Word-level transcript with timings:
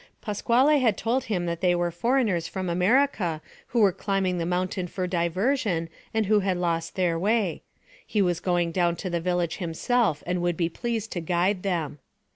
Pasquale 0.19 0.79
had 0.79 0.97
told 0.97 1.25
him 1.25 1.45
that 1.45 1.61
they 1.61 1.75
were 1.75 1.91
foreigners 1.91 2.47
from 2.47 2.69
America 2.69 3.39
who 3.67 3.81
were 3.81 3.91
climbing 3.91 4.39
the 4.39 4.47
mountain 4.47 4.87
for 4.87 5.05
diversion 5.05 5.89
and 6.11 6.25
who 6.25 6.39
had 6.39 6.57
lost 6.57 6.95
their 6.95 7.19
way. 7.19 7.61
He 8.07 8.19
was 8.19 8.39
going 8.39 8.71
down 8.71 8.95
to 8.95 9.11
the 9.11 9.21
village 9.21 9.57
himself 9.57 10.23
and 10.25 10.41
would 10.41 10.57
be 10.57 10.69
pleased 10.69 11.11
to 11.11 11.21
guide 11.21 11.61
them. 11.61 11.99